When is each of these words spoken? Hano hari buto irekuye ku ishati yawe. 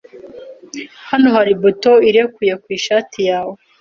Hano 1.09 1.27
hari 1.35 1.53
buto 1.61 1.91
irekuye 2.09 2.53
ku 2.61 2.67
ishati 2.77 3.19
yawe. 3.29 3.55